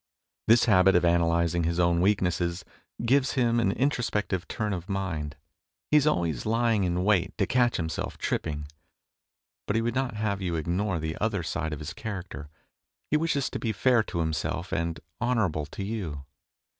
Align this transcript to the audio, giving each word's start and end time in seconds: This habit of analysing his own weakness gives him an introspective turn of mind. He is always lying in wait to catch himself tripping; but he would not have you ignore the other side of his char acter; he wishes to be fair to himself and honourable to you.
This 0.47 0.65
habit 0.65 0.95
of 0.95 1.03
analysing 1.03 1.63
his 1.63 1.79
own 1.79 2.01
weakness 2.01 2.63
gives 3.05 3.33
him 3.33 3.59
an 3.59 3.71
introspective 3.73 4.47
turn 4.47 4.73
of 4.73 4.89
mind. 4.89 5.35
He 5.91 5.97
is 5.97 6.07
always 6.07 6.43
lying 6.43 6.85
in 6.85 7.03
wait 7.03 7.37
to 7.37 7.45
catch 7.45 7.77
himself 7.77 8.17
tripping; 8.17 8.65
but 9.67 9.75
he 9.75 9.81
would 9.83 9.93
not 9.93 10.15
have 10.15 10.41
you 10.41 10.55
ignore 10.55 10.97
the 10.99 11.15
other 11.21 11.43
side 11.43 11.71
of 11.71 11.77
his 11.77 11.93
char 11.93 12.23
acter; 12.23 12.47
he 13.11 13.17
wishes 13.17 13.47
to 13.51 13.59
be 13.59 13.71
fair 13.71 14.01
to 14.01 14.21
himself 14.21 14.71
and 14.71 15.01
honourable 15.21 15.67
to 15.67 15.83
you. 15.83 16.25